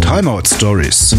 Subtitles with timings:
[0.00, 1.14] Timeout Stories.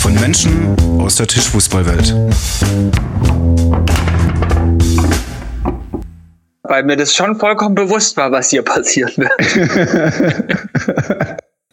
[0.00, 2.14] Von Menschen aus der Tischfußballwelt.
[6.64, 9.32] Weil mir das schon vollkommen bewusst war, was hier passieren wird.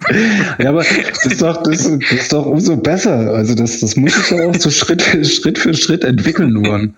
[0.60, 3.34] ja, aber das ist doch, das, das ist doch umso besser.
[3.34, 6.96] Also das, das muss sich ja auch so Schritt, Schritt für Schritt entwickeln, Luan.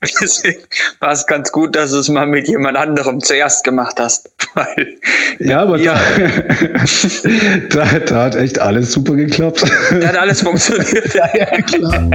[0.20, 0.60] Deswegen
[1.00, 4.30] war es ganz gut, dass du es mal mit jemand anderem zuerst gemacht hast.
[4.54, 4.96] Weil
[5.38, 5.94] ja, aber da,
[7.70, 9.64] da, da, hat echt alles super geklappt.
[10.00, 11.14] Da hat alles funktioniert.
[11.14, 12.10] ja, ja, klar.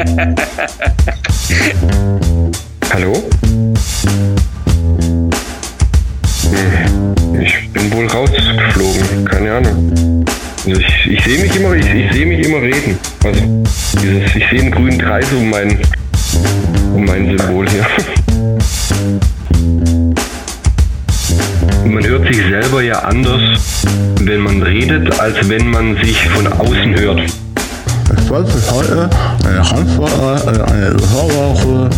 [2.93, 3.23] Hallo?
[7.39, 10.25] Ich bin wohl rausgeflogen, keine Ahnung.
[10.67, 12.97] Also ich, ich sehe mich immer, ich, ich sehe mich immer reden.
[13.23, 13.63] Also
[14.01, 15.79] dieses, ich sehe einen grünen Kreis um mein,
[16.93, 17.60] um mein Symbol
[22.91, 23.41] ja anders,
[24.19, 27.21] wenn man redet, als wenn man sich von außen hört.
[27.21, 29.09] Ich wollte heute
[29.47, 31.89] eine Handvoll, eine Hörwoche,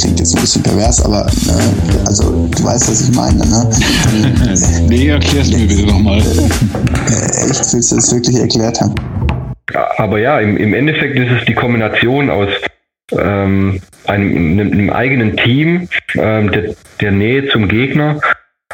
[0.00, 3.46] klingt jetzt ein bisschen pervers, aber ne, also du weißt, was ich meine.
[3.46, 3.70] Ne?
[4.88, 6.18] nee, erklärst mir bitte nochmal.
[6.18, 8.94] Äh, echt, willst du das wirklich erklärt haben?
[9.98, 12.48] Aber ja, im, im Endeffekt ist es die Kombination aus
[13.12, 18.20] ähm, einem, einem, einem, eigenen Team, ähm, der, der Nähe zum Gegner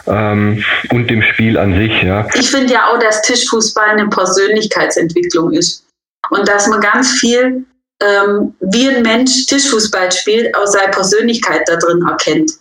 [0.06, 2.02] ähm, und dem Spiel an sich.
[2.02, 2.27] Ja.
[2.34, 5.86] Ich finde ja auch, dass Tischfußball eine Persönlichkeitsentwicklung ist
[6.30, 7.64] und dass man ganz viel
[8.02, 12.52] ähm, wie ein Mensch Tischfußball spielt, aus seiner Persönlichkeit da drin erkennt.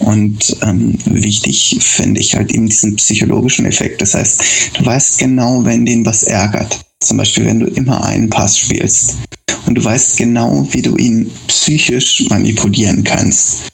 [0.00, 4.00] Und ähm, wichtig finde ich halt eben diesen psychologischen Effekt.
[4.00, 6.80] Das heißt, du weißt genau, wenn den was ärgert.
[7.00, 9.16] Zum Beispiel, wenn du immer einen Pass spielst.
[9.66, 13.68] Und du weißt genau, wie du ihn psychisch manipulieren kannst.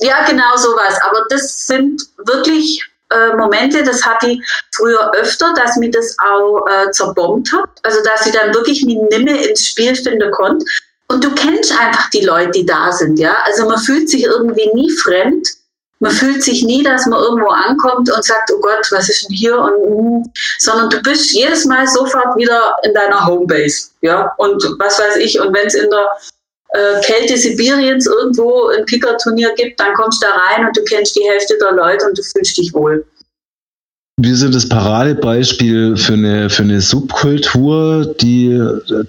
[0.00, 0.94] Ja, genau sowas.
[1.08, 4.40] Aber das sind wirklich äh, Momente, das hatte ich
[4.74, 7.68] früher öfter, dass mir das auch äh, zerbombt hat.
[7.82, 10.64] Also dass ich dann wirklich mit Nimme ins Spiel finden konnte.
[11.08, 13.36] Und du kennst einfach die Leute, die da sind, ja.
[13.44, 15.46] Also man fühlt sich irgendwie nie fremd.
[16.02, 19.36] Man fühlt sich nie, dass man irgendwo ankommt und sagt, oh Gott, was ist denn
[19.36, 19.56] hier?
[19.56, 24.32] Und, mm, sondern du bist jedes Mal sofort wieder in deiner Homebase, ja.
[24.38, 26.08] Und was weiß ich, und wenn es in der
[26.70, 31.14] äh, Kälte Sibiriens irgendwo ein Kickerturnier gibt, dann kommst du da rein und du kennst
[31.14, 33.06] die Hälfte der Leute und du fühlst dich wohl.
[34.16, 39.04] Wir sind das Paradebeispiel für eine, für eine Subkultur, die äh,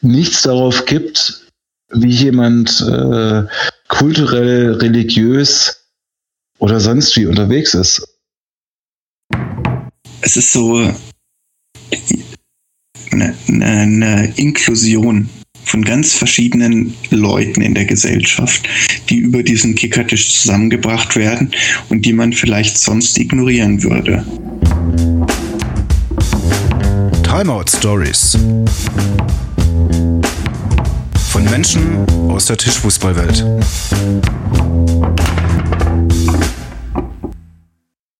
[0.00, 1.42] nichts darauf gibt,
[1.90, 3.42] wie jemand äh,
[3.88, 5.77] kulturell, religiös
[6.58, 8.06] oder sonst wie unterwegs ist.
[10.20, 10.90] Es ist so
[13.10, 15.28] eine, eine, Inklusion
[15.64, 18.68] von ganz verschiedenen Leuten in der Gesellschaft,
[19.08, 21.52] die über diesen Kickertisch zusammengebracht werden
[21.88, 24.24] und die man vielleicht sonst ignorieren würde.
[27.22, 28.36] Timeout Stories
[31.30, 33.44] von Menschen aus der Tischfußballwelt.